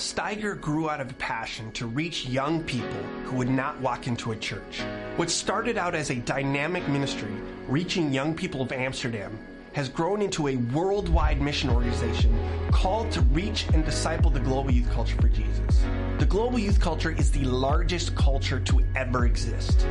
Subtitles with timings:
[0.00, 2.88] Steiger grew out of a passion to reach young people
[3.24, 4.80] who would not walk into a church.
[5.16, 7.30] What started out as a dynamic ministry,
[7.68, 9.38] reaching young people of Amsterdam,
[9.74, 12.34] has grown into a worldwide mission organization
[12.72, 15.84] called to reach and disciple the global youth culture for Jesus.
[16.18, 19.86] The global youth culture is the largest culture to ever exist.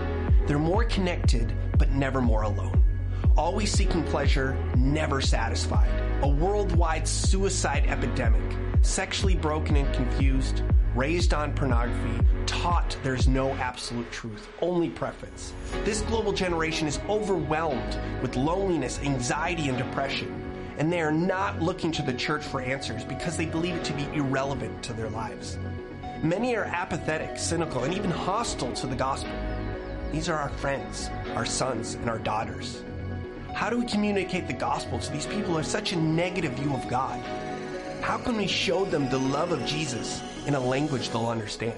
[0.47, 2.83] They're more connected, but never more alone.
[3.37, 5.91] Always seeking pleasure, never satisfied.
[6.23, 8.68] A worldwide suicide epidemic.
[8.81, 10.63] Sexually broken and confused,
[10.95, 15.53] raised on pornography, taught there's no absolute truth, only preference.
[15.83, 20.33] This global generation is overwhelmed with loneliness, anxiety, and depression,
[20.77, 23.93] and they are not looking to the church for answers because they believe it to
[23.93, 25.57] be irrelevant to their lives.
[26.23, 29.31] Many are apathetic, cynical, and even hostile to the gospel.
[30.11, 32.83] These are our friends, our sons, and our daughters.
[33.53, 36.73] How do we communicate the gospel to these people who have such a negative view
[36.73, 37.21] of God?
[38.09, 41.77] How can we show them the love of Jesus in a language they'll understand?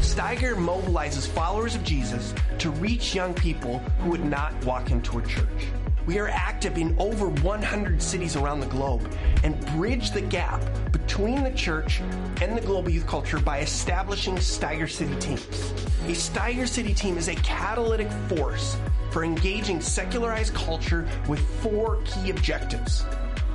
[0.00, 5.22] Steiger mobilizes followers of Jesus to reach young people who would not walk into a
[5.22, 5.68] church.
[6.04, 9.10] We are active in over 100 cities around the globe
[9.44, 12.02] and bridge the gap between the church
[12.42, 15.72] and the global youth culture by establishing Steiger City teams.
[16.04, 18.76] A Steiger City team is a catalytic force
[19.10, 23.04] for engaging secularized culture with four key objectives.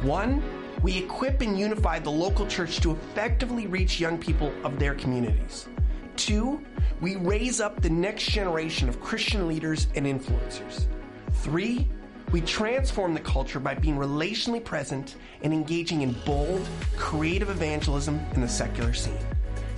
[0.02, 0.42] One,
[0.82, 5.68] we equip and unify the local church to effectively reach young people of their communities.
[6.16, 6.62] Two,
[7.02, 10.86] we raise up the next generation of Christian leaders and influencers.
[11.32, 11.88] Three,
[12.32, 18.42] we transform the culture by being relationally present and engaging in bold, creative evangelism in
[18.42, 19.18] the secular scene.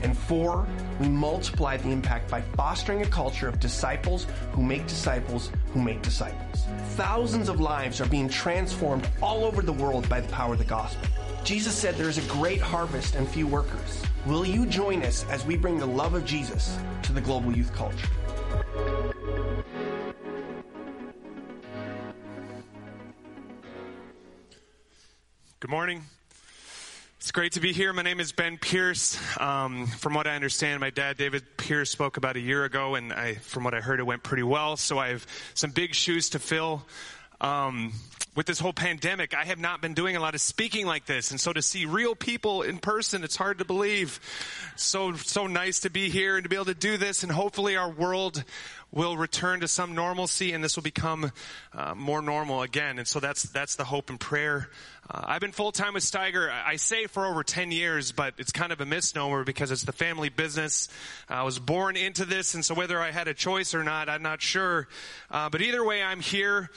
[0.02, 0.66] And four,
[1.00, 6.02] we multiply the impact by fostering a culture of disciples who make disciples who make
[6.02, 6.66] disciples.
[6.96, 10.66] Thousands of lives are being transformed all over the world by the power of the
[10.66, 11.08] gospel.
[11.44, 14.04] Jesus said there is a great harvest and few workers.
[14.26, 17.74] Will you join us as we bring the love of Jesus to the global youth
[17.74, 18.08] culture?
[25.60, 26.04] Good morning.
[27.30, 27.94] It's great to be here.
[27.94, 29.16] My name is Ben Pierce.
[29.40, 33.14] Um, from what I understand, my dad, David Pierce, spoke about a year ago, and
[33.14, 34.78] I, from what I heard, it went pretty well.
[34.78, 36.88] So I have some big shoes to fill.
[37.40, 37.94] Um,
[38.36, 41.30] with this whole pandemic, I have not been doing a lot of speaking like this.
[41.30, 44.20] And so to see real people in person, it's hard to believe.
[44.76, 47.22] So, so nice to be here and to be able to do this.
[47.22, 48.44] And hopefully our world
[48.92, 51.32] will return to some normalcy and this will become
[51.74, 52.98] uh, more normal again.
[52.98, 54.70] And so that's, that's the hope and prayer.
[55.12, 56.52] Uh, I've been full time with Steiger.
[56.52, 59.92] I say for over 10 years, but it's kind of a misnomer because it's the
[59.92, 60.88] family business.
[61.28, 62.54] I was born into this.
[62.54, 64.88] And so whether I had a choice or not, I'm not sure.
[65.32, 66.70] Uh, but either way, I'm here.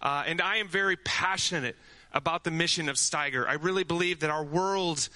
[0.00, 1.76] Uh, and I am very passionate
[2.12, 3.46] about the mission of Steiger.
[3.46, 5.08] I really believe that our world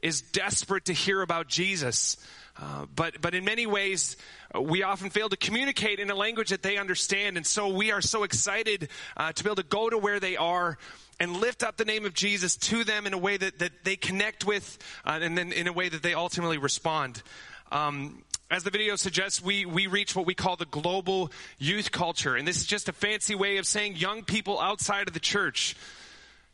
[0.00, 2.16] is desperate to hear about Jesus.
[2.56, 4.16] Uh, but, but in many ways,
[4.58, 7.36] we often fail to communicate in a language that they understand.
[7.36, 10.36] And so we are so excited uh, to be able to go to where they
[10.36, 10.76] are
[11.18, 13.96] and lift up the name of Jesus to them in a way that, that they
[13.96, 17.22] connect with uh, and then in a way that they ultimately respond.
[17.70, 22.34] Um, as the video suggests, we, we reach what we call the global youth culture.
[22.34, 25.76] And this is just a fancy way of saying young people outside of the church.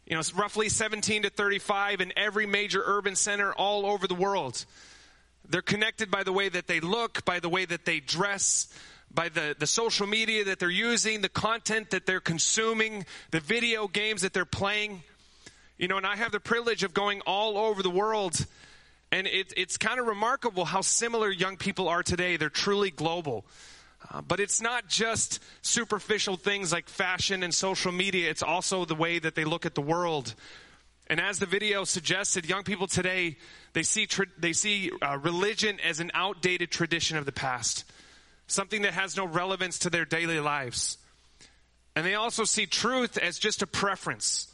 [0.05, 4.15] You know, it's roughly 17 to 35 in every major urban center all over the
[4.15, 4.67] world.
[5.49, 8.69] They're connected by the way that they look, by the way that they dress,
[9.13, 13.89] by the, the social media that they're using, the content that they're consuming, the video
[13.89, 15.03] games that they're playing.
[15.79, 18.47] You know, and I have the privilege of going all over the world
[19.13, 22.37] and it, it's kind of remarkable how similar young people are today.
[22.37, 23.45] They're truly global.
[24.11, 28.95] Uh, but it's not just superficial things like fashion and social media, it's also the
[28.95, 30.35] way that they look at the world.
[31.09, 33.37] And as the video suggested, young people today,
[33.75, 37.85] they see, tra- they see uh, religion as an outdated tradition of the past,
[38.49, 40.99] something that has no relevance to their daily lives.
[41.95, 44.53] And they also see truth as just a preference.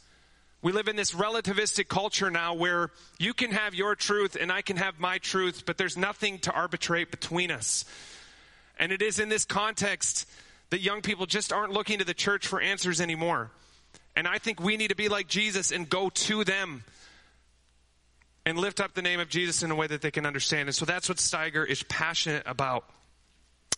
[0.61, 4.61] We live in this relativistic culture now where you can have your truth and I
[4.61, 7.83] can have my truth, but there's nothing to arbitrate between us.
[8.79, 10.29] And it is in this context
[10.69, 13.51] that young people just aren't looking to the church for answers anymore.
[14.15, 16.83] And I think we need to be like Jesus and go to them
[18.45, 20.69] and lift up the name of Jesus in a way that they can understand.
[20.69, 22.85] And so that's what Steiger is passionate about.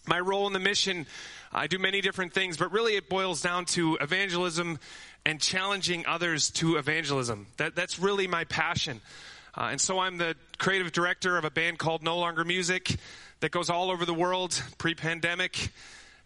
[0.08, 1.06] My role in the mission,
[1.52, 4.80] I do many different things, but really it boils down to evangelism
[5.26, 7.48] and challenging others to evangelism.
[7.58, 9.02] That, that's really my passion.
[9.58, 12.98] Uh, and so I'm the creative director of a band called No Longer Music
[13.40, 15.70] that goes all over the world pre pandemic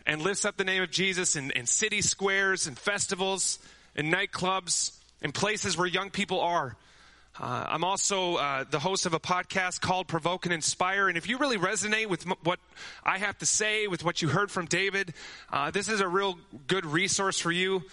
[0.06, 3.60] and lifts up the name of Jesus in, in city squares and festivals
[4.00, 6.78] and nightclubs and places where young people are.
[7.38, 11.10] Uh, I'm also uh, the host of a podcast called Provoke and Inspire.
[11.10, 12.60] And if you really resonate with m- what
[13.04, 15.14] I have to say, with what you heard from David,
[15.52, 17.84] uh, this is a real good resource for you.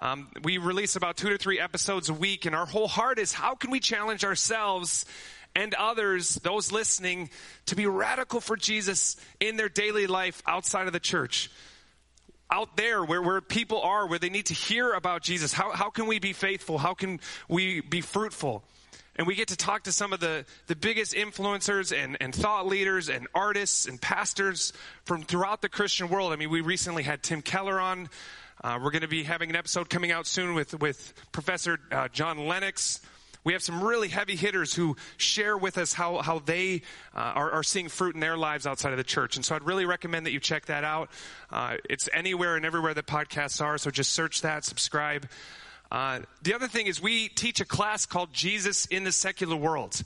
[0.00, 3.32] Um, we release about two to three episodes a week, and our whole heart is
[3.32, 5.06] how can we challenge ourselves
[5.54, 7.30] and others, those listening,
[7.66, 11.50] to be radical for Jesus in their daily life outside of the church?
[12.52, 15.54] Out there where, where people are, where they need to hear about Jesus.
[15.54, 16.76] How, how can we be faithful?
[16.76, 17.18] How can
[17.48, 18.62] we be fruitful?
[19.16, 22.66] And we get to talk to some of the, the biggest influencers and, and thought
[22.66, 26.32] leaders and artists and pastors from throughout the Christian world.
[26.32, 28.10] I mean, we recently had Tim Keller on.
[28.62, 32.08] Uh, we're going to be having an episode coming out soon with, with Professor uh,
[32.08, 33.00] John Lennox.
[33.44, 36.82] We have some really heavy hitters who share with us how, how they
[37.14, 39.34] uh, are, are, seeing fruit in their lives outside of the church.
[39.34, 41.10] And so I'd really recommend that you check that out.
[41.50, 45.28] Uh, it's anywhere and everywhere that podcasts are, so just search that, subscribe.
[45.90, 50.02] Uh, the other thing is we teach a class called Jesus in the Secular World.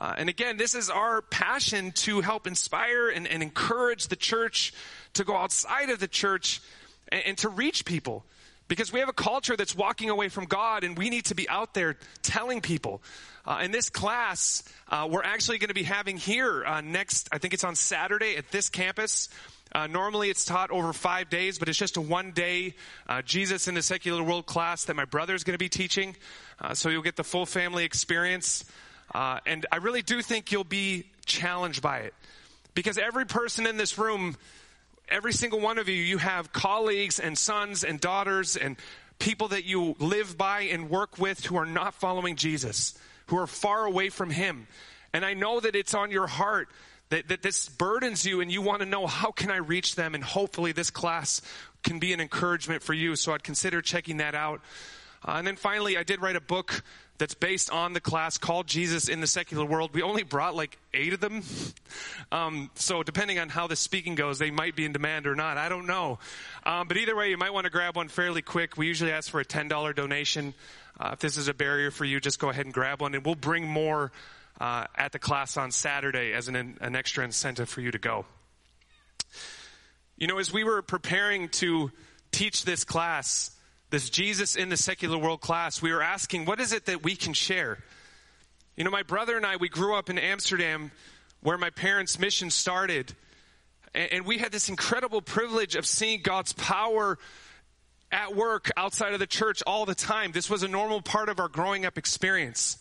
[0.00, 4.72] Uh, and again, this is our passion to help inspire and, and, encourage the church
[5.14, 6.60] to go outside of the church
[7.08, 8.24] and, and to reach people.
[8.68, 11.48] Because we have a culture that's walking away from God, and we need to be
[11.48, 13.02] out there telling people.
[13.46, 17.38] Uh, in this class, uh, we're actually going to be having here uh, next, I
[17.38, 19.30] think it's on Saturday at this campus.
[19.72, 22.74] Uh, normally it's taught over five days, but it's just a one day
[23.08, 26.16] uh, Jesus in the secular world class that my brother is going to be teaching.
[26.60, 28.64] Uh, so you'll get the full family experience.
[29.14, 32.14] Uh, and I really do think you'll be challenged by it.
[32.74, 34.36] Because every person in this room,
[35.10, 38.76] every single one of you, you have colleagues and sons and daughters and
[39.18, 42.96] people that you live by and work with who are not following Jesus,
[43.26, 44.66] who are far away from Him.
[45.12, 46.68] And I know that it's on your heart
[47.10, 50.14] that, that this burdens you and you want to know how can I reach them
[50.14, 51.40] and hopefully this class
[51.82, 53.16] can be an encouragement for you.
[53.16, 54.60] So I'd consider checking that out.
[55.26, 56.82] Uh, and then finally, I did write a book
[57.18, 59.90] that's based on the class called Jesus in the Secular World.
[59.92, 61.42] We only brought like eight of them.
[62.30, 65.56] Um, so depending on how the speaking goes, they might be in demand or not.
[65.56, 66.18] I don't know.
[66.66, 68.76] Um, but either way, you might want to grab one fairly quick.
[68.76, 70.52] We usually ask for a $10 donation.
[71.00, 73.24] Uh, if this is a barrier for you, just go ahead and grab one and
[73.24, 74.12] we'll bring more
[74.60, 78.26] uh, at the class on Saturday as an, an extra incentive for you to go.
[80.18, 81.90] You know, as we were preparing to
[82.30, 83.52] teach this class,
[83.90, 87.16] this Jesus in the secular world class, we were asking, what is it that we
[87.16, 87.78] can share?
[88.76, 90.90] You know, my brother and I, we grew up in Amsterdam
[91.40, 93.14] where my parents' mission started.
[93.94, 97.18] And we had this incredible privilege of seeing God's power
[98.12, 100.32] at work outside of the church all the time.
[100.32, 102.78] This was a normal part of our growing up experience.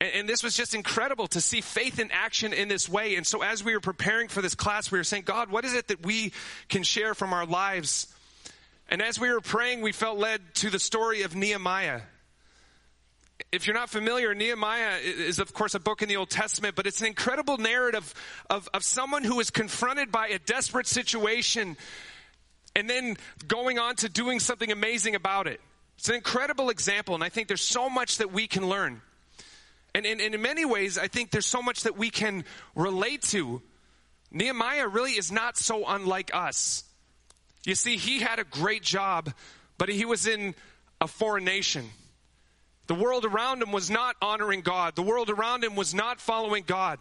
[0.00, 3.16] And, this was just incredible to see faith in action in this way.
[3.16, 5.74] And so, as we were preparing for this class, we were saying, God, what is
[5.74, 6.32] it that we
[6.68, 8.06] can share from our lives?
[8.88, 12.00] And as we were praying, we felt led to the story of Nehemiah.
[13.52, 16.86] If you're not familiar, Nehemiah is, of course, a book in the Old Testament, but
[16.86, 18.14] it's an incredible narrative
[18.50, 21.76] of, of someone who is confronted by a desperate situation
[22.74, 25.60] and then going on to doing something amazing about it.
[25.98, 29.02] It's an incredible example, and I think there's so much that we can learn.
[29.94, 32.44] And, and, and in many ways, I think there's so much that we can
[32.74, 33.62] relate to.
[34.30, 36.84] Nehemiah really is not so unlike us.
[37.64, 39.32] You see, he had a great job,
[39.76, 40.54] but he was in
[41.00, 41.86] a foreign nation.
[42.86, 44.96] The world around him was not honoring God.
[44.96, 46.98] The world around him was not following God.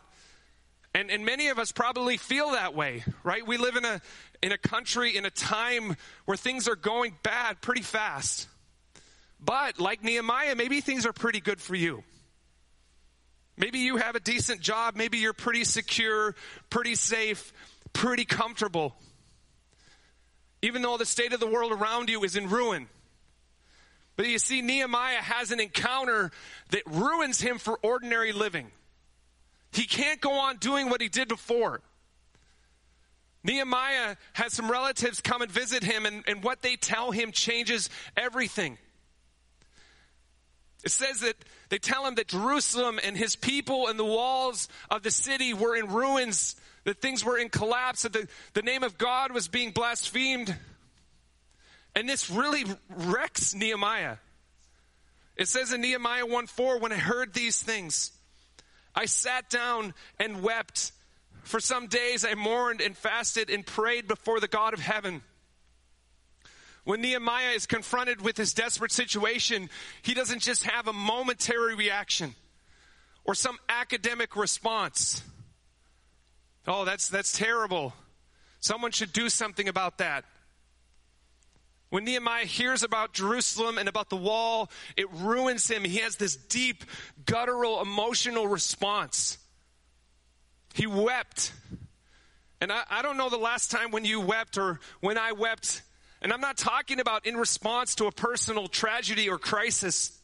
[0.93, 3.45] And, and many of us probably feel that way, right?
[3.45, 4.01] We live in a,
[4.41, 8.47] in a country, in a time where things are going bad pretty fast.
[9.39, 12.03] But like Nehemiah, maybe things are pretty good for you.
[13.57, 14.95] Maybe you have a decent job.
[14.95, 16.35] Maybe you're pretty secure,
[16.69, 17.53] pretty safe,
[17.93, 18.95] pretty comfortable.
[20.61, 22.87] Even though the state of the world around you is in ruin.
[24.15, 26.31] But you see, Nehemiah has an encounter
[26.71, 28.71] that ruins him for ordinary living.
[29.71, 31.81] He can't go on doing what he did before.
[33.43, 37.89] Nehemiah has some relatives come and visit him, and, and what they tell him changes
[38.17, 38.77] everything.
[40.83, 41.35] It says that
[41.69, 45.75] they tell him that Jerusalem and his people and the walls of the city were
[45.75, 46.55] in ruins,
[46.87, 50.55] that things were in collapse, that the, the name of God was being blasphemed.
[51.93, 54.15] And this really wrecks Nehemiah.
[55.35, 58.11] It says in Nehemiah 1 4, when I heard these things,
[58.95, 60.93] I sat down and wept.
[61.43, 65.23] For some days I mourned and fasted and prayed before the God of heaven.
[66.85, 69.69] When Nehemiah is confronted with his desperate situation,
[70.03, 72.33] he doesn't just have a momentary reaction
[73.25, 75.21] or some academic response.
[76.67, 77.93] Oh, that's, that's terrible.
[78.59, 80.25] Someone should do something about that.
[81.89, 85.85] When Nehemiah hears about Jerusalem and about the wall, it ruins him.
[85.85, 86.83] He has this deep,
[87.25, 89.37] guttural, emotional response.
[90.73, 91.53] He wept.
[92.59, 95.81] And I, I, don't know the last time when you wept or when I wept.
[96.21, 100.19] And I'm not talking about in response to a personal tragedy or crisis.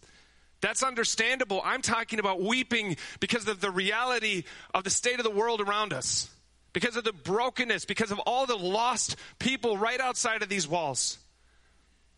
[0.60, 1.62] That's understandable.
[1.64, 5.94] I'm talking about weeping because of the reality of the state of the world around
[5.94, 6.30] us,
[6.74, 11.20] because of the brokenness, because of all the lost people right outside of these walls.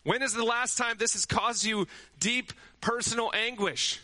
[0.04, 1.88] When is the last time this has caused you
[2.20, 4.00] deep personal anguish?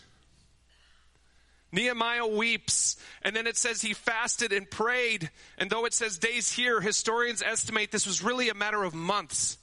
[1.72, 5.30] Nehemiah weeps, and then it says he fasted and prayed.
[5.58, 9.58] And though it says days here, historians estimate this was really a matter of months.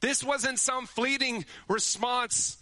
[0.00, 2.58] This wasn't some fleeting response,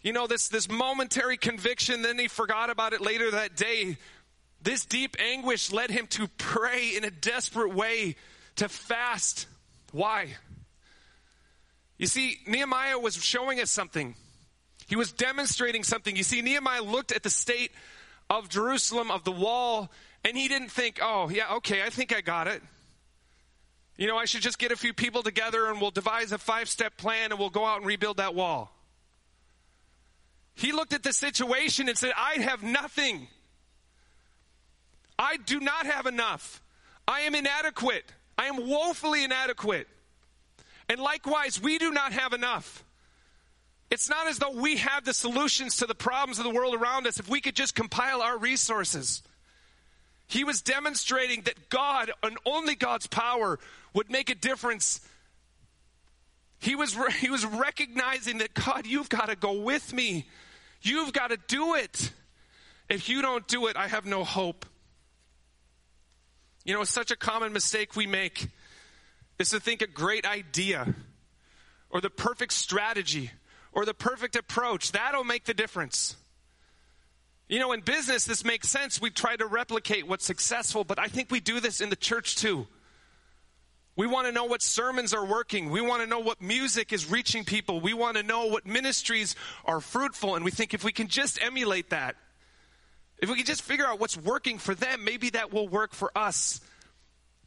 [0.00, 3.98] you know, this, this momentary conviction, then he forgot about it later that day.
[4.62, 8.16] This deep anguish led him to pray in a desperate way,
[8.56, 9.46] to fast.
[9.90, 10.28] Why?
[11.98, 14.14] You see, Nehemiah was showing us something.
[14.86, 16.14] He was demonstrating something.
[16.14, 17.72] You see, Nehemiah looked at the state
[18.30, 19.90] of Jerusalem, of the wall,
[20.24, 22.62] and he didn't think, oh, yeah, okay, I think I got it.
[23.96, 26.68] You know, I should just get a few people together and we'll devise a five
[26.68, 28.72] step plan and we'll go out and rebuild that wall.
[30.54, 33.28] He looked at the situation and said, I have nothing.
[35.22, 36.60] I do not have enough.
[37.06, 38.04] I am inadequate.
[38.36, 39.86] I am woefully inadequate.
[40.88, 42.84] And likewise, we do not have enough.
[43.88, 47.06] It's not as though we have the solutions to the problems of the world around
[47.06, 49.22] us if we could just compile our resources.
[50.26, 53.60] He was demonstrating that God and only God's power
[53.94, 55.00] would make a difference.
[56.58, 60.26] He was, he was recognizing that God, you've got to go with me.
[60.80, 62.10] You've got to do it.
[62.88, 64.66] If you don't do it, I have no hope.
[66.64, 68.48] You know, it's such a common mistake we make
[69.38, 70.94] is to think a great idea
[71.90, 73.30] or the perfect strategy
[73.72, 74.92] or the perfect approach.
[74.92, 76.16] That'll make the difference.
[77.48, 79.00] You know, in business, this makes sense.
[79.00, 82.36] We try to replicate what's successful, but I think we do this in the church
[82.36, 82.66] too.
[83.94, 85.70] We want to know what sermons are working.
[85.70, 87.80] We want to know what music is reaching people.
[87.80, 89.34] We want to know what ministries
[89.66, 90.34] are fruitful.
[90.34, 92.16] And we think if we can just emulate that,
[93.22, 96.10] if we can just figure out what's working for them, maybe that will work for
[96.18, 96.60] us.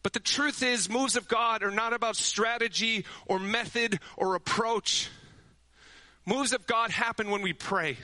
[0.03, 5.10] But the truth is, moves of God are not about strategy or method or approach.
[6.25, 7.98] Moves of God happen when we pray,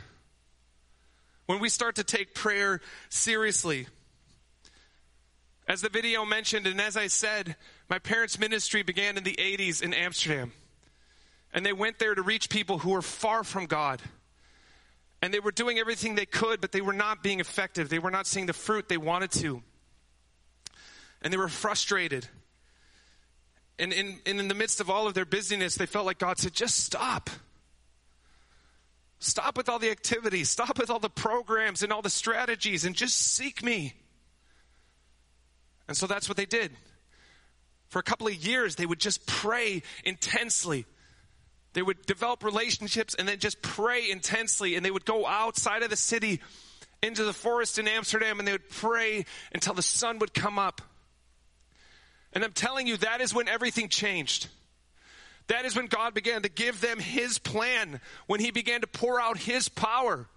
[1.46, 3.88] when we start to take prayer seriously.
[5.66, 7.56] As the video mentioned, and as I said,
[7.90, 10.52] my parents' ministry began in the 80s in Amsterdam.
[11.54, 14.02] And they went there to reach people who were far from God.
[15.22, 17.90] And they were doing everything they could, but they were not being effective.
[17.90, 19.62] They were not seeing the fruit they wanted to
[21.22, 22.28] and they were frustrated.
[23.80, 26.54] And in, in the midst of all of their busyness, they felt like God said,
[26.54, 27.30] just stop.
[29.20, 32.96] Stop with all the activities, stop with all the programs and all the strategies, and
[32.96, 33.94] just seek me.
[35.88, 36.72] And so that's what they did.
[37.90, 40.86] For a couple of years, they would just pray intensely.
[41.74, 44.76] They would develop relationships and then just pray intensely.
[44.76, 46.42] And they would go outside of the city
[47.02, 50.82] into the forest in Amsterdam and they would pray until the sun would come up.
[52.34, 54.48] And I'm telling you, that is when everything changed.
[55.48, 59.20] That is when God began to give them His plan, when He began to pour
[59.20, 60.28] out His power.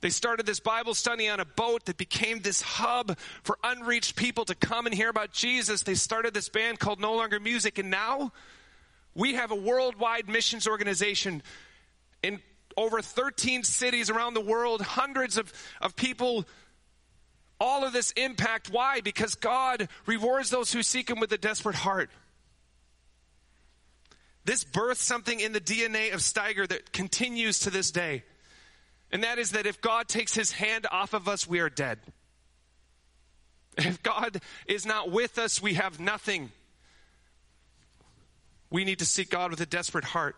[0.00, 4.44] They started this Bible study on a boat that became this hub for unreached people
[4.46, 5.82] to come and hear about Jesus.
[5.82, 8.32] They started this band called No Longer Music, and now
[9.14, 11.42] we have a worldwide missions organization
[12.22, 12.40] in
[12.76, 16.44] over 13 cities around the world, hundreds of, of people
[17.60, 18.70] all of this impact.
[18.70, 19.00] Why?
[19.00, 22.10] Because God rewards those who seek Him with a desperate heart.
[24.44, 28.24] This birthed something in the DNA of Steiger that continues to this day.
[29.10, 31.98] And that is that if God takes His hand off of us, we are dead.
[33.76, 36.52] If God is not with us, we have nothing.
[38.74, 40.34] We need to seek God with a desperate heart.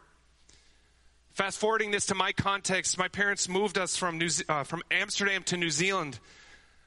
[1.32, 5.42] Fast forwarding this to my context, my parents moved us from, New, uh, from Amsterdam
[5.44, 6.18] to New Zealand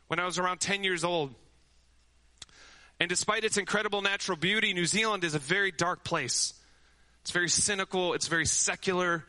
[0.10, 1.34] when I was around 10 years old.
[3.00, 6.53] And despite its incredible natural beauty, New Zealand is a very dark place.
[7.22, 9.25] It's very cynical, it's very secular,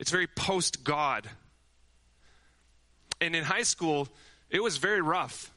[0.00, 1.30] it's very post God.
[3.20, 4.08] And in high school,
[4.50, 5.53] it was very rough.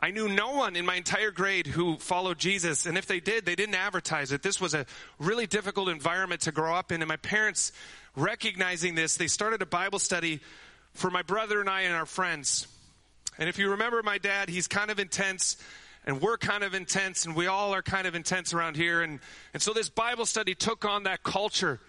[0.00, 3.44] I knew no one in my entire grade who followed Jesus, and if they did,
[3.44, 4.42] they didn't advertise it.
[4.42, 4.86] This was a
[5.18, 7.72] really difficult environment to grow up in, and my parents,
[8.14, 10.40] recognizing this, they started a Bible study
[10.94, 12.68] for my brother and I and our friends.
[13.38, 15.56] And if you remember my dad, he's kind of intense
[16.08, 19.02] and we're kind of intense, and we all are kind of intense around here.
[19.02, 19.20] And,
[19.52, 21.80] and so this Bible study took on that culture.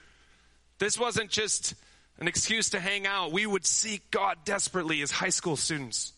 [0.77, 1.73] This wasn't just
[2.19, 3.31] an excuse to hang out.
[3.31, 6.11] We would seek God desperately as high school students.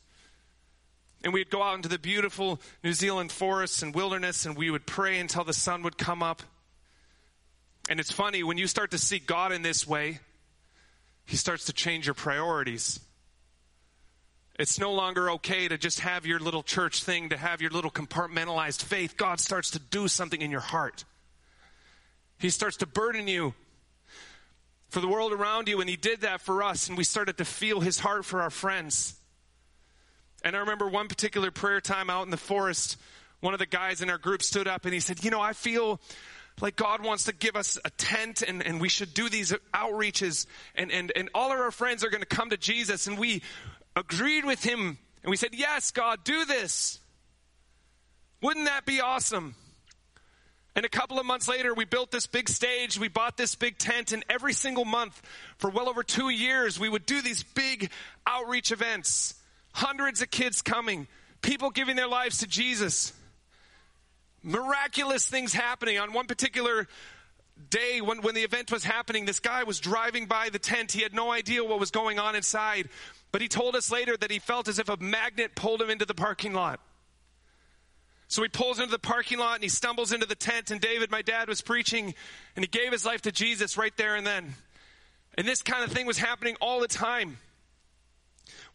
[1.24, 4.88] And we'd go out into the beautiful New Zealand forests and wilderness, and we would
[4.88, 6.42] pray until the sun would come up.
[7.90, 10.20] And it's funny, when you start to seek God in this way,
[11.26, 13.00] He starts to change your priorities.
[14.58, 17.92] It's no longer okay to just have your little church thing, to have your little
[17.92, 19.16] compartmentalized faith.
[19.18, 21.06] God starts to do something in your heart.
[22.38, 23.54] He starts to burden you
[24.90, 27.46] for the world around you, and He did that for us, and we started to
[27.46, 29.16] feel His heart for our friends.
[30.44, 32.98] And I remember one particular prayer time out in the forest,
[33.40, 35.54] one of the guys in our group stood up and he said, You know, I
[35.54, 36.00] feel
[36.60, 40.46] like God wants to give us a tent and, and we should do these outreaches
[40.76, 43.08] and, and, and all of our friends are going to come to Jesus.
[43.08, 43.42] And we,
[43.96, 47.00] agreed with him and we said, Yes, God, do this.
[48.42, 49.56] Wouldn't that be awesome?
[50.74, 53.78] And a couple of months later, we built this big stage, we bought this big
[53.78, 55.22] tent, and every single month
[55.58, 57.92] for well over two years, we would do these big
[58.26, 59.36] outreach events.
[59.74, 61.08] Hundreds of kids coming,
[61.42, 63.14] people giving their lives to Jesus.
[64.44, 65.98] Miraculous things happening.
[65.98, 66.88] On one particular
[67.70, 70.92] day when, when the event was happening, this guy was driving by the tent.
[70.92, 72.90] He had no idea what was going on inside.
[73.32, 76.06] But he told us later that he felt as if a magnet pulled him into
[76.06, 76.80] the parking lot.
[78.28, 80.72] So he pulls into the parking lot and he stumbles into the tent.
[80.72, 82.14] And David, my dad, was preaching
[82.56, 84.56] and he gave his life to Jesus right there and then.
[85.38, 87.38] And this kind of thing was happening all the time.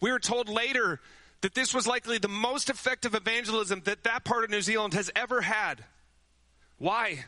[0.01, 1.01] We were told later
[1.41, 5.11] that this was likely the most effective evangelism that that part of New Zealand has
[5.15, 5.85] ever had.
[6.79, 7.25] Why?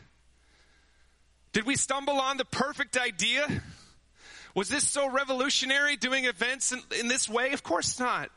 [1.53, 3.47] Did we stumble on the perfect idea?
[4.55, 7.53] Was this so revolutionary doing events in, in this way?
[7.53, 8.29] Of course not.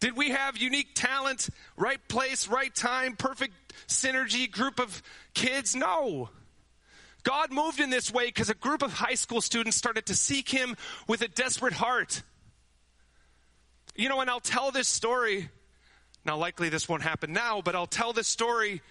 [0.00, 3.52] Did we have unique talent, right place, right time, perfect
[3.86, 5.02] synergy, group of
[5.34, 5.76] kids?
[5.76, 6.30] No.
[7.22, 10.48] God moved in this way because a group of high school students started to seek
[10.48, 10.76] Him
[11.06, 12.22] with a desperate heart.
[13.96, 15.48] You know, and I'll tell this story.
[16.24, 18.82] Now, likely this won't happen now, but I'll tell this story,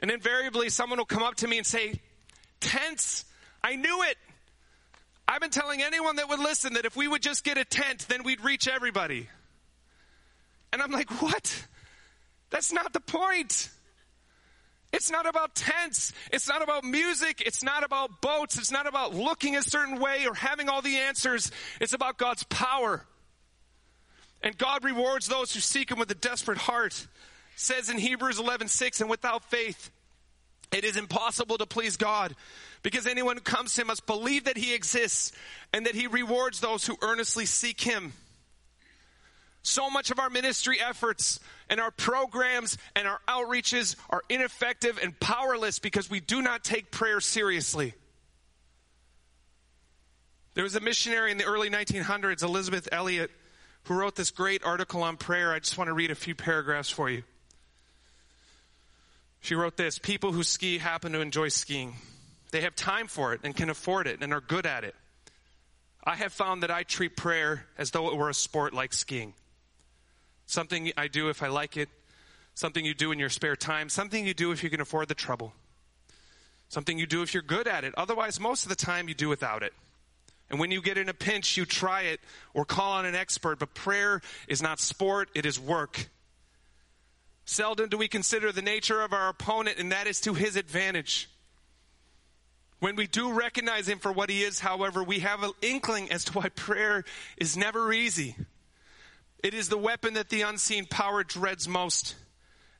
[0.00, 2.00] and invariably someone will come up to me and say,
[2.60, 3.24] Tents,
[3.62, 4.16] I knew it.
[5.26, 8.06] I've been telling anyone that would listen that if we would just get a tent,
[8.08, 9.28] then we'd reach everybody.
[10.72, 11.66] And I'm like, what?
[12.50, 13.68] That's not the point.
[14.90, 16.14] It's not about tents.
[16.32, 17.42] It's not about music.
[17.44, 18.58] It's not about boats.
[18.58, 21.50] It's not about looking a certain way or having all the answers.
[21.78, 23.04] It's about God's power.
[24.42, 26.94] And God rewards those who seek Him with a desperate heart.
[26.94, 29.90] It says in Hebrews 11 6, and without faith,
[30.70, 32.34] it is impossible to please God
[32.82, 35.32] because anyone who comes to him must believe that he exists
[35.72, 38.12] and that he rewards those who earnestly seek him.
[39.62, 45.18] So much of our ministry efforts and our programs and our outreaches are ineffective and
[45.18, 47.94] powerless because we do not take prayer seriously.
[50.54, 53.30] There was a missionary in the early 1900s, Elisabeth Elliot,
[53.88, 55.50] who wrote this great article on prayer.
[55.50, 57.22] I just want to read a few paragraphs for you.
[59.40, 61.94] She wrote this People who ski happen to enjoy skiing.
[62.50, 64.94] They have time for it and can afford it and are good at it.
[66.04, 69.32] I have found that I treat prayer as though it were a sport like skiing.
[70.46, 71.88] Something I do if I like it,
[72.54, 75.14] something you do in your spare time, something you do if you can afford the
[75.14, 75.54] trouble,
[76.68, 77.94] something you do if you're good at it.
[77.96, 79.72] Otherwise, most of the time, you do without it.
[80.50, 82.20] And when you get in a pinch, you try it
[82.54, 83.58] or call on an expert.
[83.58, 86.08] But prayer is not sport, it is work.
[87.44, 91.30] Seldom do we consider the nature of our opponent, and that is to his advantage.
[92.80, 96.24] When we do recognize Him for what He is, however, we have an inkling as
[96.24, 97.04] to why prayer
[97.36, 98.36] is never easy.
[99.42, 102.14] It is the weapon that the unseen power dreads most.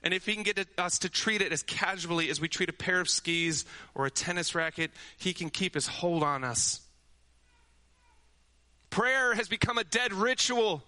[0.02, 2.74] And if He can get us to treat it as casually as we treat a
[2.74, 6.80] pair of skis or a tennis racket, He can keep His hold on us.
[8.90, 10.82] Prayer has become a dead ritual.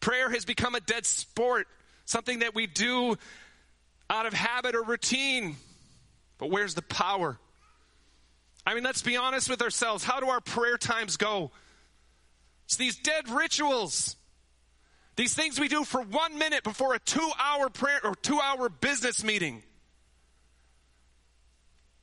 [0.00, 1.66] Prayer has become a dead sport,
[2.04, 3.16] something that we do
[4.10, 5.56] out of habit or routine.
[6.38, 7.38] But where's the power?
[8.66, 10.04] I mean, let's be honest with ourselves.
[10.04, 11.50] How do our prayer times go?
[12.64, 14.16] It's these dead rituals.
[15.16, 18.68] These things we do for one minute before a two hour prayer or two hour
[18.68, 19.62] business meeting.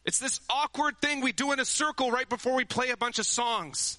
[0.05, 3.19] It's this awkward thing we do in a circle right before we play a bunch
[3.19, 3.97] of songs.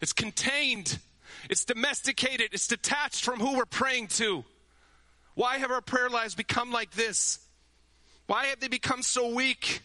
[0.00, 0.98] It's contained.
[1.48, 2.50] It's domesticated.
[2.52, 4.44] It's detached from who we're praying to.
[5.34, 7.38] Why have our prayer lives become like this?
[8.26, 9.82] Why have they become so weak?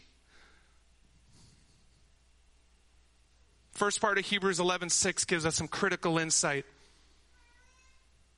[3.72, 6.66] First part of Hebrews 11:6 gives us some critical insight.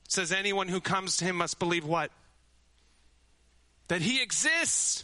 [0.05, 2.11] It says anyone who comes to him must believe what?
[3.87, 5.03] That he exists.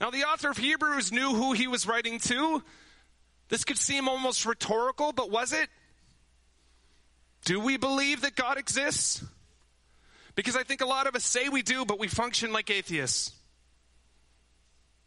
[0.00, 2.62] Now, the author of Hebrews knew who he was writing to.
[3.48, 5.68] This could seem almost rhetorical, but was it?
[7.44, 9.22] Do we believe that God exists?
[10.34, 13.32] Because I think a lot of us say we do, but we function like atheists.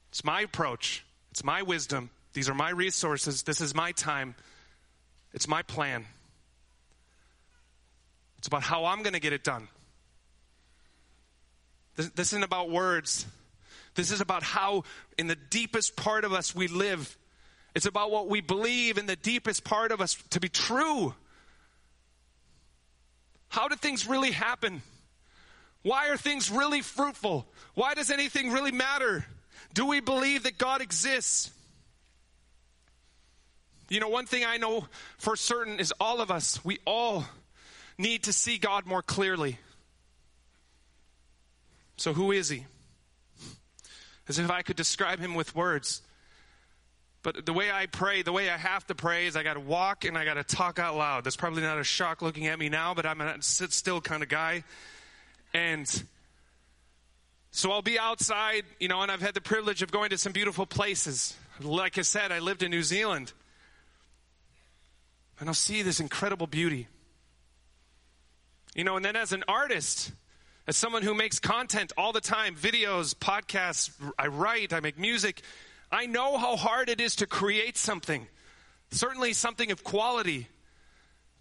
[0.10, 2.10] It's my approach, it's my wisdom.
[2.34, 3.41] These are my resources.
[3.41, 4.36] This is my time.
[5.34, 6.06] It's my plan.
[8.38, 9.67] It's about how I'm going to get it done.
[11.95, 13.26] This, this isn't about words.
[13.95, 14.84] This is about how,
[15.17, 17.17] in the deepest part of us, we live.
[17.78, 21.13] It's about what we believe in the deepest part of us to be true.
[23.50, 24.82] How do things really happen?
[25.84, 27.46] Why are things really fruitful?
[27.76, 29.28] Why does anything really matter?
[29.76, 31.52] Do we believe that God exists?
[33.90, 34.88] You know, one thing I know
[35.20, 37.26] for certain is all of us, we all
[37.96, 39.60] need to see God more clearly.
[41.96, 42.66] So, who is He?
[44.28, 46.02] As if I could describe Him with words.
[47.28, 49.60] But the way I pray, the way I have to pray is I got to
[49.60, 51.26] walk and I got to talk out loud.
[51.26, 54.24] That's probably not a shock looking at me now, but I'm a sit still kind
[54.24, 54.63] of guy.
[55.54, 55.86] And
[57.52, 60.32] so I'll be outside, you know, and I've had the privilege of going to some
[60.32, 61.36] beautiful places.
[61.60, 63.34] Like I said, I lived in New Zealand.
[65.42, 66.88] And I'll see this incredible beauty.
[68.74, 70.13] You know, and then as an artist,
[70.66, 75.42] as someone who makes content all the time, videos, podcasts, I write, I make music,
[75.91, 78.28] I know how hard it is to create something.
[78.91, 80.47] Certainly something of quality.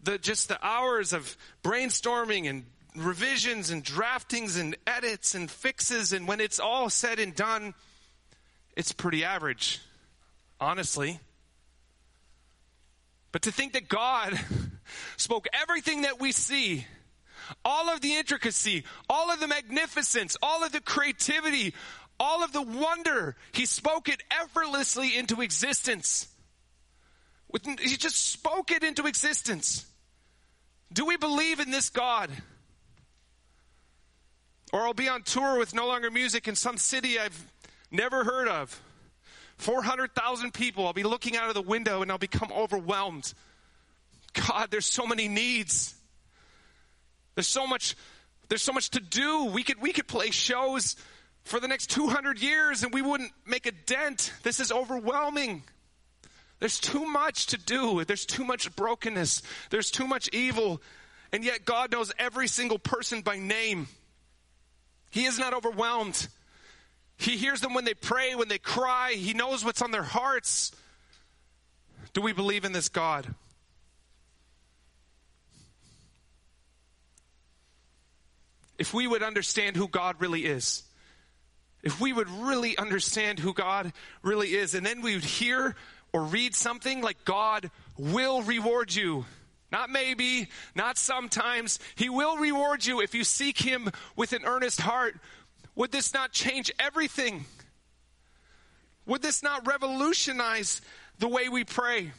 [0.03, 6.27] The just the hours of brainstorming and revisions and draftings and edits and fixes and
[6.27, 7.75] when it's all said and done,
[8.77, 9.81] it's pretty average.
[10.61, 11.21] Honestly.
[13.33, 14.39] But to think that God
[15.17, 16.87] spoke everything that we see,
[17.65, 21.75] all of the intricacy, all of the magnificence, all of the creativity,
[22.19, 26.29] all of the wonder, He spoke it effortlessly into existence.
[27.81, 29.87] He just spoke it into existence.
[30.93, 32.31] Do we believe in this God?
[34.73, 37.47] Or I'll be on tour with No Longer Music in some city I've
[37.91, 38.81] never heard of.
[39.59, 40.87] 400,000 people.
[40.87, 43.33] I'll be looking out of the window and I'll become overwhelmed.
[44.35, 45.95] God, there's so many needs.
[47.35, 47.97] There's so much
[48.49, 49.47] there's so much to do.
[49.47, 50.97] We could we could play shows
[51.47, 54.33] for the next 200 years and we wouldn't make a dent.
[54.43, 55.63] This is overwhelming.
[56.59, 58.05] There's too much to do.
[58.05, 59.43] There's too much brokenness.
[59.71, 60.83] There's too much evil.
[61.33, 63.87] And yet God knows every single person by name.
[65.11, 66.27] He is not overwhelmed.
[67.17, 69.13] He hears them when they pray, when they cry.
[69.13, 70.73] He knows what's on their hearts.
[72.13, 73.27] Do we believe in this God?
[78.79, 80.83] If we would understand who God really is,
[81.87, 85.77] if we would really understand who God really is, and then we would hear
[86.13, 89.25] or read something like God will reward you.
[89.71, 91.79] Not maybe, not sometimes.
[91.95, 95.15] He will reward you if you seek Him with an earnest heart.
[95.77, 97.45] Would this not change everything?
[99.07, 100.81] Would this not revolutionize
[101.21, 102.11] the way we pray?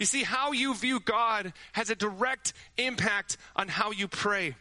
[0.00, 4.56] You see, how you view God has a direct impact on how you pray.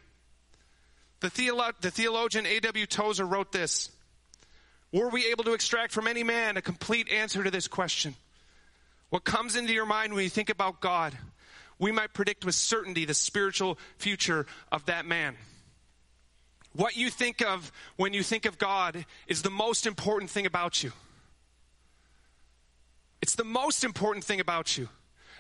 [1.22, 2.86] The, theolo- the theologian A.W.
[2.88, 3.90] Tozer wrote this
[4.92, 8.16] Were we able to extract from any man a complete answer to this question?
[9.10, 11.18] What comes into your mind when you think about God?
[11.80, 15.36] We might predict with certainty the spiritual future of that man.
[16.74, 20.84] What you think of when you think of God is the most important thing about
[20.84, 20.92] you.
[23.22, 24.90] It's the most important thing about you.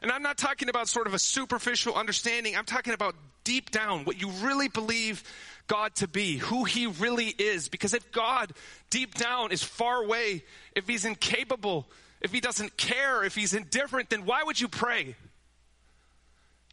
[0.01, 2.57] And I'm not talking about sort of a superficial understanding.
[2.57, 5.23] I'm talking about deep down what you really believe
[5.67, 7.69] God to be, who He really is.
[7.69, 8.51] Because if God
[8.89, 10.43] deep down is far away,
[10.75, 11.87] if He's incapable,
[12.19, 15.15] if He doesn't care, if He's indifferent, then why would you pray?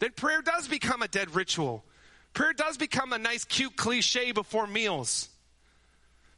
[0.00, 1.84] Then prayer does become a dead ritual.
[2.32, 5.28] Prayer does become a nice, cute cliche before meals.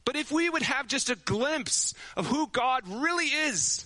[0.05, 3.85] But if we would have just a glimpse of who God really is,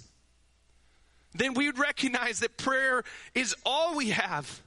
[1.35, 3.03] then we would recognize that prayer
[3.35, 4.63] is all we have.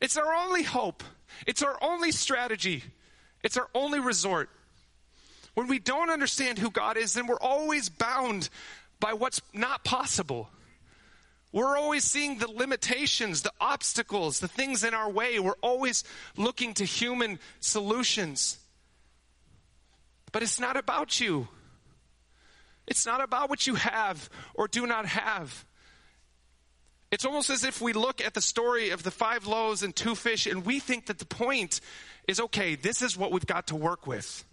[0.00, 1.02] It's our only hope.
[1.46, 2.84] It's our only strategy.
[3.42, 4.50] It's our only resort.
[5.54, 8.48] When we don't understand who God is, then we're always bound
[9.00, 10.48] by what's not possible.
[11.52, 15.38] We're always seeing the limitations, the obstacles, the things in our way.
[15.38, 16.02] We're always
[16.36, 18.58] looking to human solutions.
[20.32, 21.48] But it's not about you.
[22.86, 25.64] It's not about what you have or do not have.
[27.10, 30.14] It's almost as if we look at the story of the five loaves and two
[30.14, 31.80] fish and we think that the point
[32.26, 34.44] is okay, this is what we've got to work with.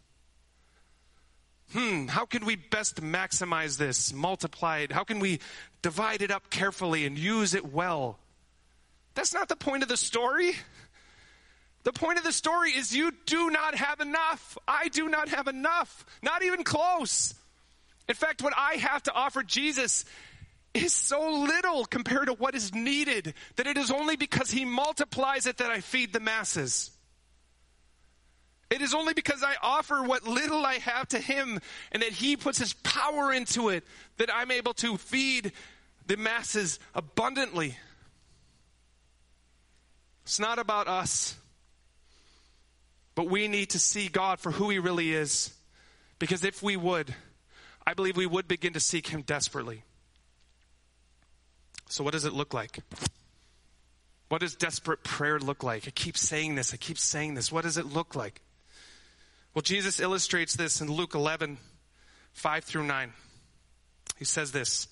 [1.72, 4.92] Hmm, how can we best maximize this, multiply it?
[4.92, 5.40] How can we
[5.82, 8.18] divide it up carefully and use it well?
[9.14, 10.54] That's not the point of the story.
[11.84, 14.58] The point of the story is you do not have enough.
[14.68, 16.06] I do not have enough.
[16.22, 17.34] Not even close.
[18.10, 20.04] In fact, what I have to offer Jesus
[20.74, 25.46] is so little compared to what is needed that it is only because he multiplies
[25.46, 26.90] it that I feed the masses.
[28.72, 31.60] It is only because I offer what little I have to him
[31.92, 33.84] and that he puts his power into it
[34.18, 35.52] that I'm able to feed
[36.08, 37.78] the masses abundantly.
[40.24, 41.36] It's not about us,
[43.14, 45.54] but we need to see God for who he really is.
[46.20, 47.16] Because if we would,
[47.90, 49.82] I believe we would begin to seek him desperately.
[51.88, 52.78] So, what does it look like?
[54.28, 55.88] What does desperate prayer look like?
[55.88, 57.52] I keep saying this, I keep saying this.
[57.52, 58.42] What does it look like?
[59.56, 61.58] Well, Jesus illustrates this in Luke 11,
[62.34, 63.12] 5 through 9.
[64.20, 64.88] He says this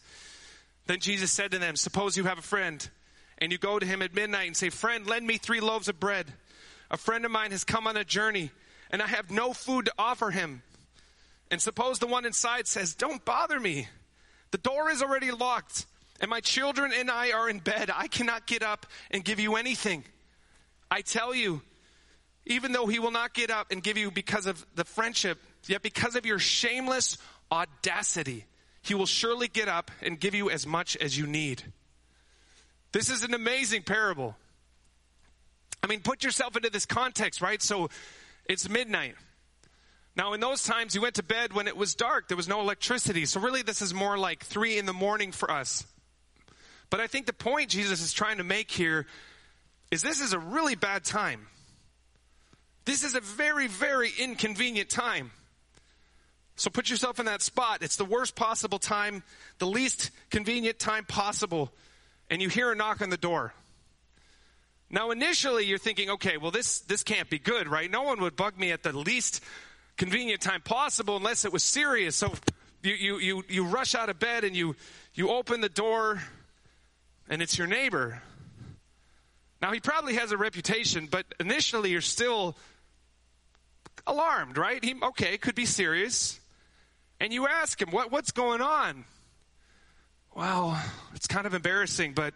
[0.88, 2.90] Then Jesus said to them, Suppose you have a friend,
[3.38, 6.00] and you go to him at midnight and say, Friend, lend me three loaves of
[6.00, 6.34] bread.
[6.90, 8.50] A friend of mine has come on a journey,
[8.90, 10.64] and I have no food to offer him.
[11.50, 13.88] And suppose the one inside says, Don't bother me.
[14.52, 15.86] The door is already locked
[16.20, 17.92] and my children and I are in bed.
[17.94, 20.04] I cannot get up and give you anything.
[20.90, 21.62] I tell you,
[22.46, 25.82] even though he will not get up and give you because of the friendship, yet
[25.82, 27.18] because of your shameless
[27.52, 28.46] audacity,
[28.82, 31.64] he will surely get up and give you as much as you need.
[32.94, 34.36] This is an amazing parable.
[35.84, 37.62] I mean, put yourself into this context, right?
[37.62, 37.90] So
[38.46, 39.16] it's midnight.
[40.18, 42.28] Now, in those times, you went to bed when it was dark.
[42.28, 43.26] There was no electricity.
[43.26, 45.86] So, really, this is more like three in the morning for us.
[46.90, 49.06] But I think the point Jesus is trying to make here
[49.92, 51.48] is this is a really bad time.
[52.86, 55.32] This is a very, very inconvenient time.
[56.56, 57.84] So put yourself in that spot.
[57.84, 59.22] It's the worst possible time,
[59.60, 61.72] the least convenient time possible,
[62.32, 63.54] and you hear a knock on the door.
[64.90, 67.92] Now initially you're thinking, okay, well this this can't be good, right?
[67.92, 69.44] No one would bug me at the least
[69.98, 72.16] convenient time possible unless it was serious.
[72.16, 72.34] So
[72.84, 74.76] you you you, you rush out of bed and you
[75.14, 76.22] you open the door
[77.30, 78.22] and it's your neighbor.
[79.62, 82.56] Now, he probably has a reputation, but initially you're still
[84.06, 84.84] alarmed, right?
[84.84, 86.40] He, okay, could be serious.
[87.20, 89.04] And you ask him, what, what's going on?
[90.36, 90.80] Well,
[91.16, 92.36] it's kind of embarrassing, but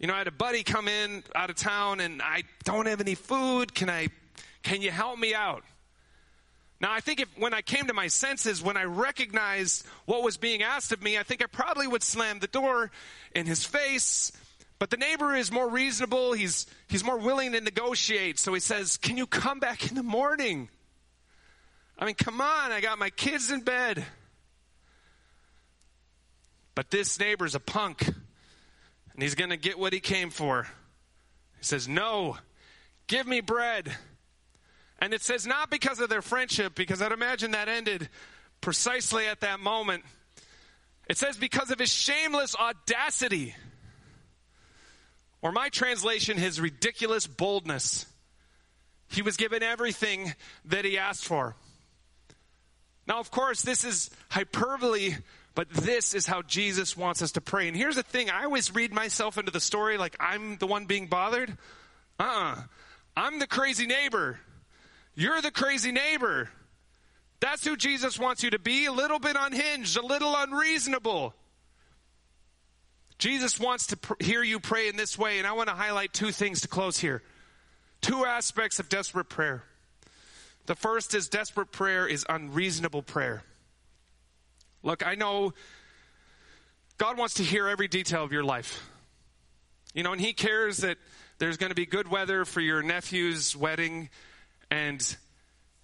[0.00, 3.00] you know, I had a buddy come in out of town and I don't have
[3.00, 3.74] any food.
[3.74, 4.08] Can I,
[4.62, 5.62] can you help me out?
[6.80, 10.38] Now, I think if when I came to my senses, when I recognized what was
[10.38, 12.90] being asked of me, I think I probably would slam the door
[13.34, 14.32] in his face.
[14.78, 16.32] But the neighbor is more reasonable.
[16.32, 18.38] He's, he's more willing to negotiate.
[18.38, 20.70] So he says, Can you come back in the morning?
[21.98, 24.02] I mean, come on, I got my kids in bed.
[26.74, 30.66] But this neighbor's a punk, and he's going to get what he came for.
[31.58, 32.38] He says, No,
[33.06, 33.94] give me bread.
[35.00, 38.08] And it says not because of their friendship, because I'd imagine that ended
[38.60, 40.04] precisely at that moment.
[41.08, 43.54] It says because of his shameless audacity.
[45.42, 48.04] Or my translation, his ridiculous boldness.
[49.08, 50.34] He was given everything
[50.66, 51.56] that he asked for.
[53.06, 55.16] Now, of course, this is hyperbole,
[55.54, 57.66] but this is how Jesus wants us to pray.
[57.66, 60.84] And here's the thing I always read myself into the story like I'm the one
[60.84, 61.56] being bothered.
[62.20, 62.54] Uh uh-uh.
[62.54, 62.62] uh.
[63.16, 64.38] I'm the crazy neighbor.
[65.14, 66.48] You're the crazy neighbor.
[67.40, 71.34] That's who Jesus wants you to be a little bit unhinged, a little unreasonable.
[73.18, 76.12] Jesus wants to pr- hear you pray in this way, and I want to highlight
[76.12, 77.22] two things to close here.
[78.00, 79.62] Two aspects of desperate prayer.
[80.66, 83.42] The first is desperate prayer is unreasonable prayer.
[84.82, 85.52] Look, I know
[86.96, 88.88] God wants to hear every detail of your life.
[89.94, 90.96] You know, and He cares that
[91.38, 94.10] there's going to be good weather for your nephew's wedding
[94.70, 95.16] and,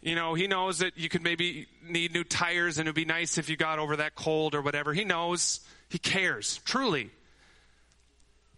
[0.01, 3.39] you know, he knows that you could maybe need new tires and it'd be nice
[3.39, 4.93] if you got over that cold or whatever.
[4.93, 5.61] He knows.
[5.89, 7.11] He cares, truly.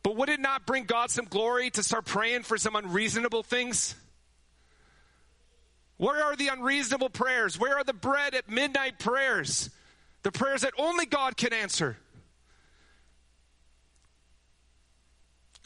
[0.02, 3.94] But would it not bring God some glory to start praying for some unreasonable things?
[5.96, 7.58] Where are the unreasonable prayers?
[7.58, 9.68] Where are the bread at midnight prayers?
[10.22, 11.96] The prayers that only God can answer.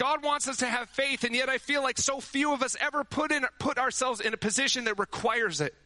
[0.02, 2.76] God wants us to have faith, and yet I feel like so few of us
[2.80, 5.76] ever put, in, put ourselves in a position that requires it.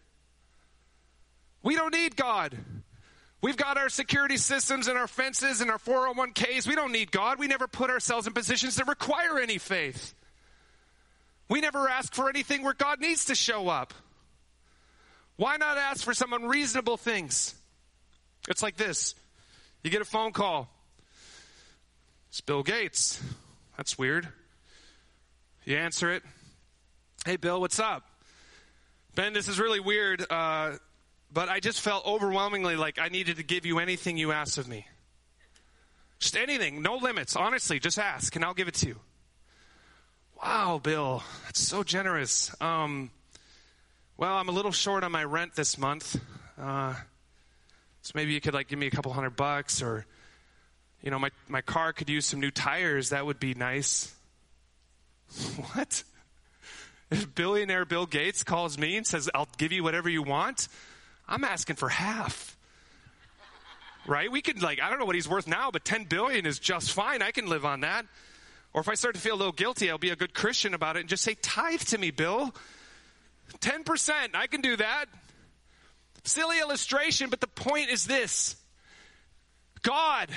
[1.63, 2.57] We don't need God.
[3.43, 6.67] We've got our security systems and our fences and our 401ks.
[6.67, 7.39] We don't need God.
[7.39, 10.15] We never put ourselves in positions that require any faith.
[11.51, 13.93] We never ask for anything where God needs to show up.
[15.37, 17.55] Why not ask for some unreasonable things?
[18.49, 19.15] It's like this
[19.85, 20.71] you get a phone call.
[22.31, 23.21] It's Bill Gates.
[23.77, 24.29] That's weird.
[25.65, 26.23] You answer it.
[27.25, 28.05] Hey, Bill, what's up?
[29.15, 30.73] Ben, this is really weird, uh,
[31.33, 34.69] but I just felt overwhelmingly like I needed to give you anything you asked of
[34.69, 34.87] me.
[36.19, 37.37] Just anything, no limits.
[37.37, 39.01] Honestly, just ask and I'll give it to you.
[40.43, 42.55] Wow, Bill, that's so generous.
[42.61, 43.11] Um,
[44.17, 46.19] well, I'm a little short on my rent this month.
[46.59, 46.95] Uh,
[48.03, 50.07] so maybe you could like give me a couple hundred bucks or,
[51.07, 53.11] you know, my, my car could use some new tires.
[53.11, 54.13] That would be nice.
[55.73, 56.03] what?
[57.13, 60.67] If billionaire Bill Gates calls me and says, I'll give you whatever you want,
[61.29, 62.57] I'm asking for half.
[64.05, 64.33] Right?
[64.33, 66.91] We could like, I don't know what he's worth now, but 10 billion is just
[66.91, 67.23] fine.
[67.23, 68.05] I can live on that.
[68.75, 70.97] Or if I start to feel a little guilty, I'll be a good Christian about
[70.97, 72.53] it and just say, tithe to me, Bill.
[73.61, 75.05] 10%, I can do that.
[76.25, 78.57] Silly illustration, but the point is this
[79.83, 80.31] God,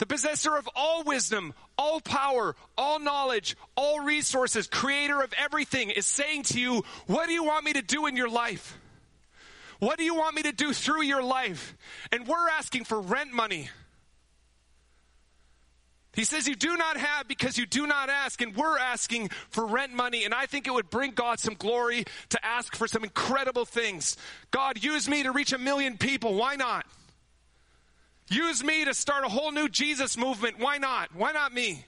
[0.00, 6.06] the possessor of all wisdom, all power, all knowledge, all resources, creator of everything, is
[6.06, 8.78] saying to you, What do you want me to do in your life?
[9.78, 11.76] What do you want me to do through your life?
[12.10, 13.68] And we're asking for rent money.
[16.14, 18.40] He says, You do not have because you do not ask.
[18.40, 20.24] And we're asking for rent money.
[20.24, 24.16] And I think it would bring God some glory to ask for some incredible things.
[24.50, 26.36] God, use me to reach a million people.
[26.36, 26.86] Why not?
[28.30, 30.60] Use me to start a whole new Jesus movement.
[30.60, 31.14] Why not?
[31.14, 31.84] Why not me?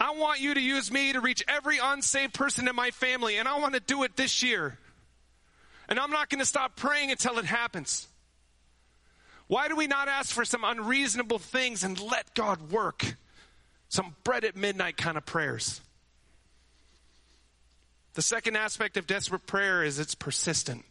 [0.00, 3.38] I want you to use me to reach every unsaved person in my family.
[3.38, 4.76] And I want to do it this year.
[5.88, 8.08] And I'm not going to stop praying until it happens.
[9.46, 13.14] Why do we not ask for some unreasonable things and let God work?
[13.88, 15.80] Some bread at midnight kind of prayers.
[18.14, 20.84] The second aspect of desperate prayer is it's persistent.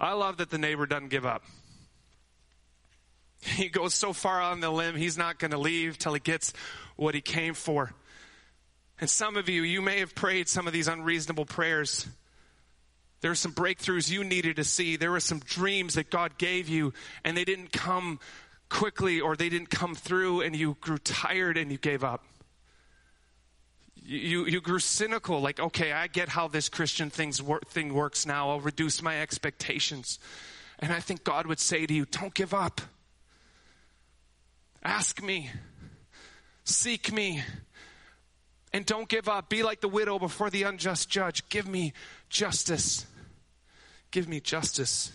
[0.00, 1.44] I love that the neighbor doesn't give up.
[3.56, 6.52] He goes so far on the limb, he's not going to leave till he gets
[6.94, 7.92] what he came for.
[9.00, 12.06] And some of you, you may have prayed some of these unreasonable prayers
[13.22, 14.96] there were some breakthroughs you needed to see.
[14.96, 16.92] There were some dreams that God gave you,
[17.24, 18.18] and they didn't come
[18.68, 22.24] quickly or they didn't come through, and you grew tired and you gave up.
[23.94, 28.50] You, you grew cynical, like, okay, I get how this Christian things, thing works now.
[28.50, 30.18] I'll reduce my expectations.
[30.80, 32.80] And I think God would say to you, don't give up.
[34.82, 35.50] Ask me.
[36.64, 37.42] Seek me.
[38.72, 39.48] And don't give up.
[39.48, 41.48] Be like the widow before the unjust judge.
[41.48, 41.92] Give me
[42.28, 43.06] justice.
[44.10, 45.12] Give me justice.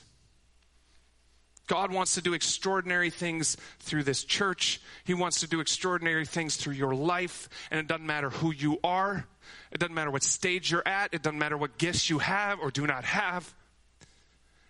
[1.67, 4.79] God wants to do extraordinary things through this church.
[5.03, 7.49] He wants to do extraordinary things through your life.
[7.69, 9.25] And it doesn't matter who you are.
[9.71, 11.13] It doesn't matter what stage you're at.
[11.13, 13.53] It doesn't matter what gifts you have or do not have.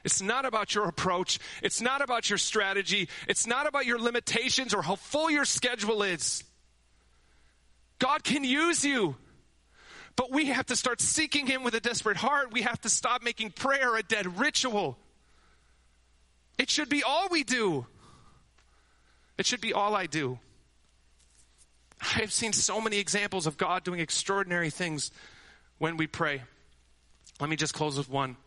[0.08, 1.38] It's not about your approach.
[1.62, 3.10] It's not about your strategy.
[3.28, 6.46] It's not about your limitations or how full your schedule is.
[8.00, 9.18] God can use you.
[10.16, 12.54] But we have to start seeking Him with a desperate heart.
[12.54, 14.98] We have to stop making prayer a dead ritual.
[16.58, 17.86] It should be all we do.
[19.38, 20.40] It should be all I do.
[22.02, 25.12] I have seen so many examples of God doing extraordinary things
[25.80, 26.44] when we pray.
[27.42, 28.38] Let me just close with one.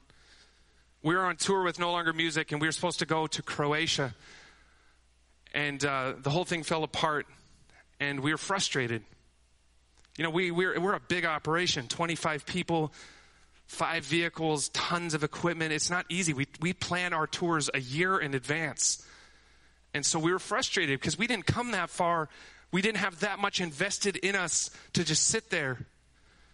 [1.02, 3.42] We were on tour with No Longer Music, and we were supposed to go to
[3.42, 4.14] Croatia.
[5.54, 7.26] And uh, the whole thing fell apart,
[7.98, 9.02] and we were frustrated.
[10.18, 12.92] You know, we, we're, we're a big operation 25 people,
[13.66, 15.72] five vehicles, tons of equipment.
[15.72, 16.34] It's not easy.
[16.34, 19.02] We, we plan our tours a year in advance.
[19.94, 22.28] And so we were frustrated because we didn't come that far.
[22.72, 25.78] We didn't have that much invested in us to just sit there.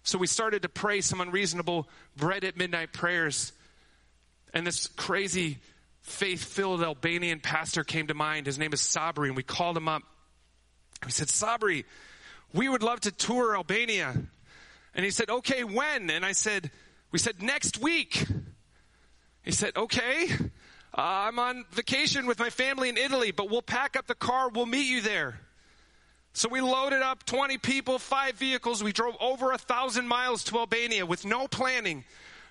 [0.05, 3.53] So we started to pray some unreasonable bread at midnight prayers.
[4.55, 5.59] And this crazy
[6.03, 8.47] faith filled Albanian pastor came to mind.
[8.47, 10.03] His name is Sabri, and we called him up.
[11.05, 11.85] We said, Sabri,
[12.53, 14.15] we would love to tour Albania.
[14.95, 16.11] And he said, okay, when?
[16.11, 16.71] And I said,
[17.13, 18.25] we said, next week.
[19.43, 20.41] He said, okay, uh,
[20.97, 24.49] I'm on vacation with my family in Italy, but we'll pack up the car.
[24.49, 25.41] We'll meet you there.
[26.33, 28.83] So we loaded up 20 people, five vehicles.
[28.83, 32.05] We drove over a thousand miles to Albania with no planning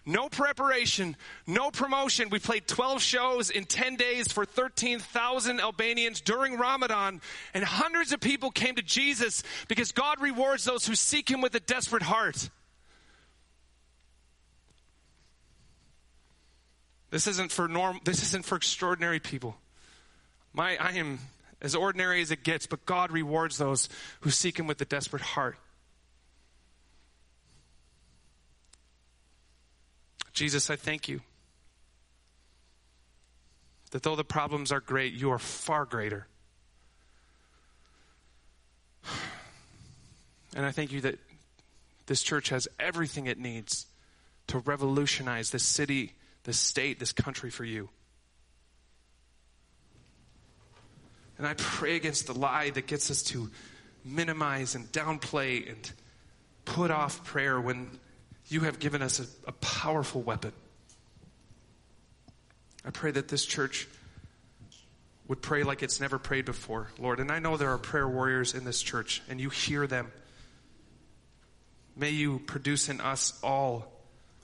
[0.05, 1.15] no preparation,
[1.47, 2.29] no promotion.
[2.29, 7.21] We played 12 shows in 10 days for 13,000 Albanians during Ramadan,
[7.53, 11.55] and hundreds of people came to Jesus because God rewards those who seek Him with
[11.55, 12.49] a desperate heart.
[17.15, 19.55] This isn't for norm this isn't for extraordinary people.
[20.53, 21.19] My I am
[21.61, 23.87] as ordinary as it gets, but God rewards those
[24.21, 25.57] who seek him with a desperate heart.
[30.35, 31.21] Jesus, I thank you
[33.91, 36.27] that though the problems are great, you are far greater.
[40.57, 41.19] And I thank you that
[42.05, 43.87] this church has everything it needs
[44.47, 46.13] to revolutionize this city,
[46.45, 47.89] this state, this country for you.
[51.37, 53.51] And I pray against the lie that gets us to
[54.05, 55.91] minimize and downplay and
[56.63, 57.89] put off prayer when
[58.47, 60.51] you have given us a, a powerful weapon.
[62.83, 63.87] I pray that this church
[65.27, 67.19] would pray like it's never prayed before, Lord.
[67.19, 70.11] And I know there are prayer warriors in this church, and you hear them.
[71.95, 73.91] May you produce in us all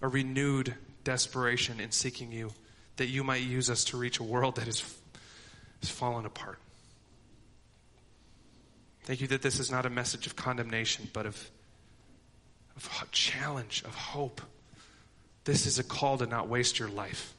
[0.02, 0.74] a renewed
[1.04, 2.52] desperation in seeking you,
[2.98, 4.84] that you might use us to reach a world that is,
[5.82, 6.58] is fallen apart.
[9.04, 11.52] Thank you that this is not a message of condemnation, but of,
[12.76, 14.42] of challenge, of hope.
[15.44, 17.34] This is a call to not waste your life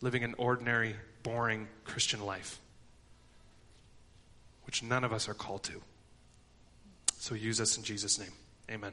[0.00, 2.60] living an ordinary, boring Christian life,
[4.64, 5.80] which none of us are called to.
[7.18, 8.32] So use us in Jesus' name.
[8.70, 8.92] Amen.